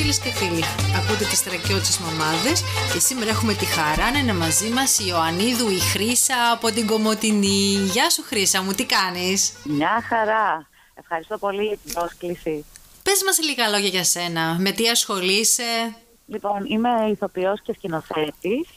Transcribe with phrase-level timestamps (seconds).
[0.00, 0.62] φίλες και φίλοι.
[0.98, 2.62] Ακούτε τις τρακιώτσε μαμάδες
[2.92, 6.86] και σήμερα έχουμε τη χαρά να είναι μαζί μας η Ιωαννίδου η Χρήσα από την
[6.86, 7.64] Κομωτινή.
[7.94, 10.68] Γεια σου, Χρήσα μου, τι κάνεις; Μια χαρά.
[10.94, 12.64] Ευχαριστώ πολύ για την πρόσκληση.
[13.02, 14.56] Πες μας λίγα λόγια για σένα.
[14.58, 18.68] Με τι ασχολείσαι; Λοιπόν, είμαι ηθοποιός και σκηνοθέτης.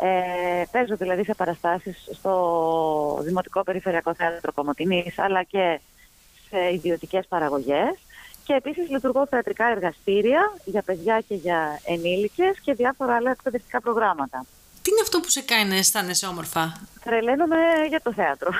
[0.00, 2.32] Ε, παίζω δηλαδή σε παραστάσεις στο
[3.22, 5.80] Δημοτικό Περιφερειακό Θέατρο Κομωτινής αλλά και
[6.48, 7.94] σε ιδιωτικές παραγωγές
[8.48, 14.46] και επίσης λειτουργώ θεατρικά εργαστήρια για παιδιά και για ενήλικες και διάφορα άλλα εκπαιδευτικά προγράμματα.
[14.82, 17.56] Τι είναι αυτό που σε κάνει να αισθάνεσαι όμορφα; Τρελαίνομαι
[17.88, 18.50] για το θέατρο.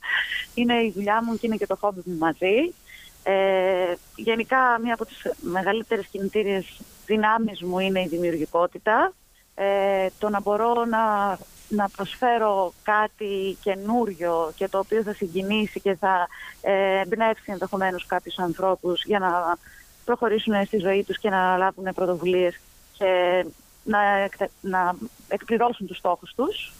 [0.58, 2.74] είναι η δουλειά μου και είναι και το χόμπι μου μαζί.
[3.22, 9.12] Ε, γενικά μία από τις μεγαλύτερες κινητήριες δυνάμεις μου είναι η δημιουργικότητα.
[9.60, 11.36] Ε, το να μπορώ να
[11.68, 16.28] να προσφέρω κάτι καινούριο και το οποίο θα συγκινήσει και θα
[16.60, 19.56] ε, εμπνεύσει ενδεχομένως κάποιους ανθρώπους για να
[20.04, 22.60] προχωρήσουν στη ζωή τους και να λάβουν πρωτοβουλίες
[22.92, 23.44] και
[23.84, 24.28] να,
[24.60, 24.94] να
[25.28, 26.72] εκπληρώσουν τους στόχους τους.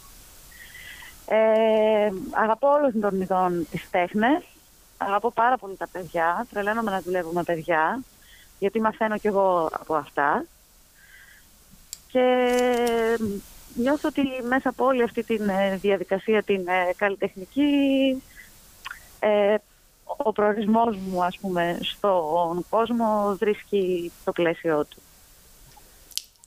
[1.27, 4.43] Ε, αγαπώ όλων των ειδών τις τέχνες.
[4.99, 6.47] Αγαπώ πάρα πολύ τα παιδιά.
[6.51, 8.01] Τρελαίνομαι να δουλεύω με παιδιά,
[8.59, 10.45] γιατί μαθαίνω κι εγώ από αυτά.
[12.09, 12.47] Και
[13.75, 17.63] νιώθω ότι μέσα από όλη αυτή τη ε, διαδικασία την ε, καλλιτεχνική
[19.21, 19.55] ε,
[20.17, 25.03] ο προορισμός μου ας πούμε στον κόσμο βρίσκει το πλαίσιο του.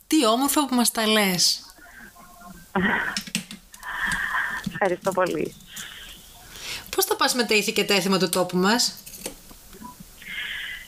[0.07, 1.75] Τι όμορφο που μας τα λες.
[4.71, 5.55] Ευχαριστώ πολύ.
[6.95, 9.03] Πώς θα πας με τα ήθη και τα έθιμα του τόπου μας;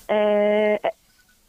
[0.06, 0.76] Ε,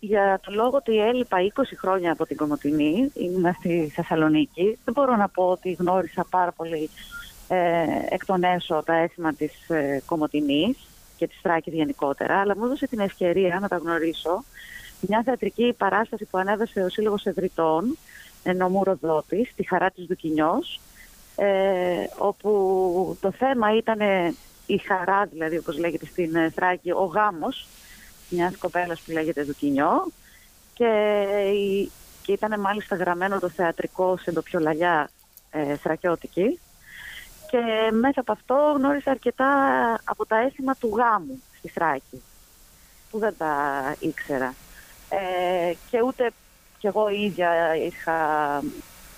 [0.04, 5.16] για το λόγο ότι έλειπα 20 χρόνια από την Κομωτινή, ήμουν στη Θεσσαλονίκη, δεν μπορώ
[5.16, 6.90] να πω ότι γνώρισα πάρα πολύ
[7.48, 10.76] ε, εκ των έσω τα έθιμα της ε, Κομωτινής
[11.16, 14.44] και της Θράκης γενικότερα, αλλά μου έδωσε την ευκαιρία να τα γνωρίσω.
[15.00, 17.98] Μια θεατρική παράσταση που ανέβασε ο Σύλλογος Ευρυτών,
[18.56, 20.80] νομού Ροδότης, τη Χαρά της Δουκινιός,
[21.36, 21.46] ε,
[22.18, 23.98] όπου το θέμα ήταν
[24.66, 27.66] η χαρά, δηλαδή όπως λέγεται στην ε, Θράκη, ο γάμος
[28.28, 30.12] μιας κοπέλας που λέγεται Δουκινιό
[30.74, 31.14] και,
[32.22, 35.10] και ήταν μάλιστα γραμμένο το θεατρικό σε ντοπιολαλιά
[35.50, 36.58] ε, θρακιώτικη
[37.50, 39.50] και μέσα από αυτό γνώρισα αρκετά
[40.04, 42.22] από τα έθιμα του γάμου στη Θράκη
[43.10, 43.54] που δεν τα
[43.98, 44.54] ήξερα
[45.08, 46.30] ε, και ούτε
[46.78, 48.18] κι εγώ ίδια είχα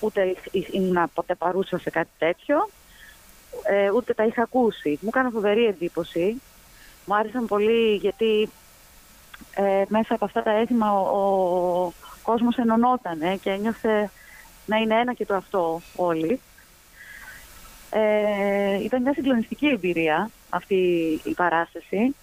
[0.00, 0.36] ούτε
[0.70, 2.68] ήμουν ποτέ παρούσα σε κάτι τέτοιο
[3.62, 4.98] ε, ούτε τα είχα ακούσει.
[5.00, 6.42] Μου έκανε φοβερή εντύπωση.
[7.04, 8.50] Μου άρεσαν πολύ γιατί
[9.58, 11.18] ε, μέσα από αυτά τα έθιμα ο,
[11.84, 14.10] ο κόσμος ενωνόταν και ένιωθε
[14.66, 16.40] να είναι ένα και το αυτό όλοι.
[17.90, 20.74] Ε, ήταν μια συγκλονιστική εμπειρία αυτή
[21.24, 22.14] η παράσταση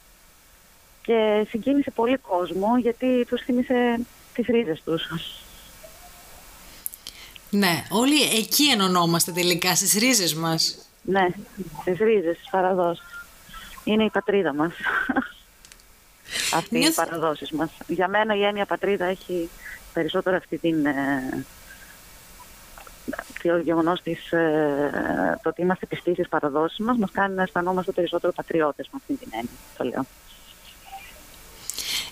[1.01, 3.99] και συγκίνησε πολύ κόσμο γιατί τους θύμισε
[4.33, 5.09] τις ρίζες τους.
[7.49, 10.89] Ναι, όλοι εκεί ενωνόμαστε τελικά, στις ρίζες μας.
[11.01, 11.27] Ναι,
[11.81, 13.05] στις ρίζες, στις παραδόσεις.
[13.83, 14.73] Είναι η πατρίδα μας
[16.55, 16.91] αυτή Νιώθ...
[16.91, 17.69] οι παραδόσεις μας.
[17.87, 19.49] Για μένα η έννοια πατρίδα έχει
[19.93, 20.85] περισσότερο αυτή την...
[20.85, 21.45] Ε,
[23.43, 27.91] το γεγονός της ε, το ότι είμαστε πιστοί στις παραδόσεις μας, μας κάνει να αισθανόμαστε
[27.91, 29.51] περισσότερο πατριώτες με αυτή την έννοια.
[29.77, 30.05] Το λέω.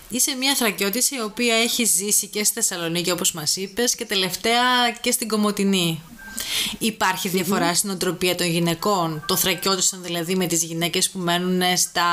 [0.08, 4.90] Είσαι μια θρακιώτηση η οποία έχει ζήσει και στη Θεσσαλονίκη όπως μας είπες και τελευταία
[5.00, 6.02] και στην Κομωτινή.
[6.78, 12.04] Υπάρχει διαφορά στην οτροπία των γυναικών, το θρακιώτησαν δηλαδή με τις γυναίκες που μένουν στα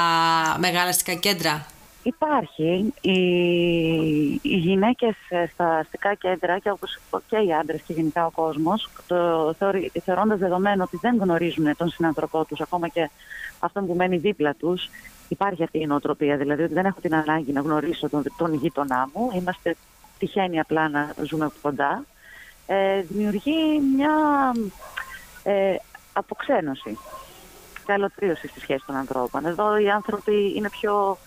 [0.59, 1.66] μεγάλα αστικά κέντρα;
[2.09, 2.93] Υπάρχει.
[3.01, 3.19] Οι,
[4.41, 5.15] οι γυναίκες
[5.53, 10.39] στα αστικά κέντρα και όπως και οι άντρες και γενικά ο κόσμος το θεωρεί, θεωρώντας
[10.39, 13.09] δεδομένο ότι δεν γνωρίζουν τον συνανθρωπό τους ακόμα και
[13.59, 14.89] αυτόν που μένει δίπλα τους
[15.27, 19.09] υπάρχει αυτή η νοοτροπία δηλαδή ότι δεν έχω την ανάγκη να γνωρίσω τον, τον γείτονά
[19.13, 19.75] μου είμαστε
[20.19, 22.05] τυχαίνει απλά να ζούμε από κοντά
[22.67, 24.13] ε, δημιουργεί μια
[25.43, 25.75] ε,
[26.13, 26.97] αποξένωση
[27.85, 29.45] και αλωτρίωση στη σχέση των ανθρώπων.
[29.45, 31.17] Εδώ οι άνθρωποι είναι πιο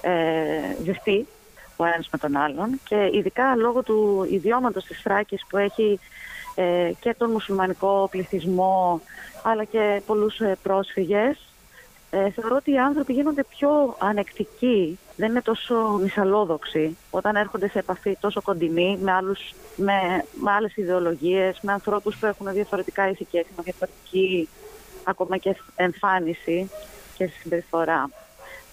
[0.00, 1.26] ε, ζεστή
[1.76, 6.00] ο ένας με τον άλλον και ειδικά λόγω του ιδιώματος της Θράκης που έχει
[6.54, 9.00] ε, και τον μουσουλμανικό πληθυσμό
[9.42, 11.38] αλλά και πολλούς ε, πρόσφυγες
[12.10, 17.78] ε, θεωρώ ότι οι άνθρωποι γίνονται πιο ανεκτικοί, δεν είναι τόσο μυσαλόδοξοι όταν έρχονται σε
[17.78, 23.44] επαφή τόσο κοντινοί με, άλλους, με, με άλλες ιδεολογίες, με ανθρώπους που έχουν διαφορετικά ηθικές,
[23.56, 24.48] με διαφορετική
[25.04, 26.70] ακόμα και εμφάνιση
[27.16, 28.10] και συμπεριφορά.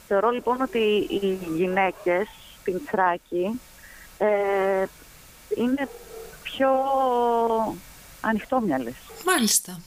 [0.07, 0.79] Θεωρώ λοιπόν ότι
[1.09, 2.27] οι γυναίκες
[2.61, 3.61] στην Θράκη
[4.17, 4.85] ε,
[5.57, 5.89] είναι
[6.43, 6.69] πιο
[8.21, 8.95] ανοιχτόμυαλες.
[9.25, 9.79] Μάλιστα.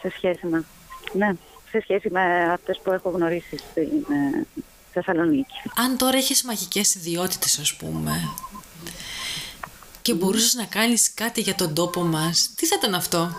[0.00, 0.64] Σε σχέση με,
[1.12, 1.32] ναι,
[1.70, 4.46] σε σχέση με αυτές που έχω γνωρίσει στην ε,
[4.92, 5.54] Θεσσαλονίκη.
[5.76, 8.12] Αν τώρα έχεις μαγικές ιδιότητες ας πούμε,
[10.02, 13.30] και μπορούσες να κάνεις κάτι για τον τόπο μας, τι θα ήταν αυτό;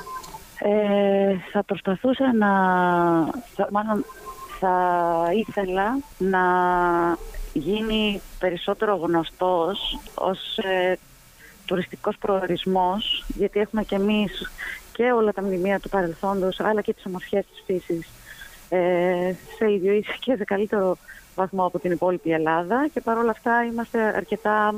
[0.59, 2.49] Ε, θα προσπαθούσα να...
[3.55, 4.05] Θα, μάλλον
[4.59, 6.43] θα ήθελα να
[7.53, 10.97] γίνει περισσότερο γνωστός ως ε,
[11.65, 14.51] τουριστικός προορισμός, γιατί έχουμε και εμείς
[14.93, 18.09] και όλα τα μνημεία του παρελθόντος, αλλά και τις ομορφιές της φύσης
[18.69, 20.97] ε, σε ίδιο ή και σε καλύτερο
[21.35, 22.87] βαθμό από την υπόλοιπη Ελλάδα.
[22.93, 24.73] Και παρόλα αυτά είμαστε αρκετά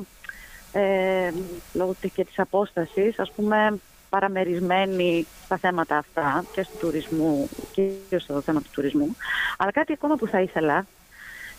[0.72, 1.32] ε,
[1.74, 3.80] λόγω και της απόστασης ας πούμε
[4.10, 9.16] παραμερισμένοι στα θέματα αυτά και στο τουρισμού και στο θέμα του τουρισμού
[9.58, 10.86] αλλά κάτι ακόμα που θα ήθελα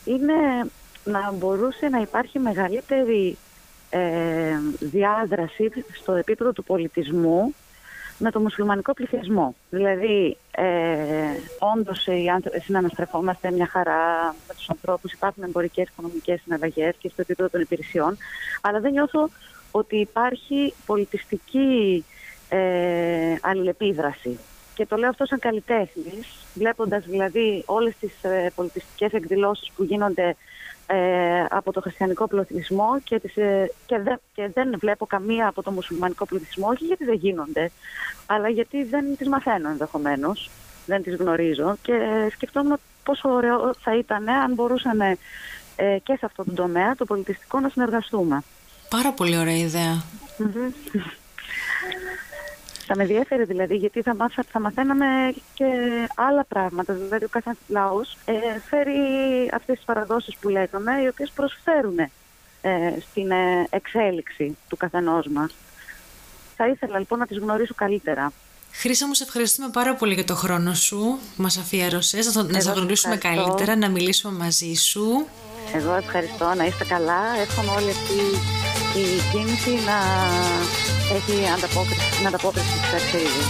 [0.05, 0.35] είναι
[1.05, 3.37] να μπορούσε να υπάρχει μεγαλύτερη
[3.91, 7.55] ε, διάδραση στο επίπεδο του πολιτισμού
[8.19, 9.55] με το μουσουλμανικό πληθυσμό.
[9.71, 10.65] Δηλαδή, ε,
[11.77, 12.09] όντως
[12.65, 18.17] συναναστρεφόμαστε μια χαρά με τους ανθρώπους, υπάρχουν εμπορικές, οικονομικές συναλλαγές και στο επίπεδο των υπηρεσιών,
[18.61, 19.29] αλλά δεν νιώθω
[19.71, 22.05] ότι υπάρχει πολιτιστική
[22.49, 24.39] ε, αλληλεπίδραση.
[24.75, 30.37] Και το λέω αυτό σαν καλλιτέχνης, βλέποντας δηλαδή όλες τις ε, πολιτιστικές εκδηλώσεις που γίνονται
[30.87, 35.63] ε, από το χριστιανικό πληθυσμό και, τις, ε, και, δε, και δεν βλέπω καμία από
[35.63, 37.71] το μουσουλμανικό πληθυσμό, όχι γιατί δεν γίνονται,
[38.27, 40.51] αλλά γιατί δεν τις μαθαίνω ενδεχομένως,
[40.87, 41.93] δεν τις γνωρίζω και
[42.33, 45.17] σκεφτόμουν πόσο ωραίο θα ήταν αν μπορούσαν ε,
[46.03, 48.43] και σε αυτό το τομέα, το πολιτιστικό, να συνεργαστούμε.
[48.89, 49.57] Πάρα πολύ ωραία
[52.91, 55.65] Θα με ενδιαφέρει δηλαδή, γιατί θα, μάθα, θα μαθαίναμε και
[56.15, 56.93] άλλα πράγματα.
[56.93, 58.33] Δηλαδή, ο κάθε λαός ε,
[58.69, 59.01] φέρει
[59.53, 62.11] αυτές τις παραδόσεις που λέγαμε, οι οποίες προσφέρουν ε,
[63.01, 65.55] στην ε, εξέλιξη του καθενός μας.
[66.57, 68.33] Θα ήθελα λοιπόν να τις γνωρίσω καλύτερα.
[68.73, 72.61] Χρήσα μου, σε ευχαριστούμε πάρα πολύ για το χρόνο σου που μας αφιέρωσες, να, να
[72.61, 75.27] σε γνωρίσουμε καλύτερα, να μιλήσουμε μαζί σου.
[75.73, 77.21] Εγώ ευχαριστώ, να είστε καλά.
[77.41, 78.21] Εύχομαι όλη αυτή
[79.03, 79.99] η κίνηση να
[81.17, 83.45] έχει ανταπόκριση, την ανταπόκριση που αξίζει.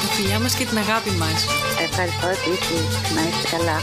[0.00, 1.38] Τα φιλιά μας και την αγάπη μας.
[1.86, 2.86] Ευχαριστώ επίσης.
[3.14, 3.78] Να είστε καλά.